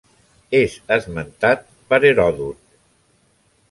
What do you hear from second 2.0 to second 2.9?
Heròdot.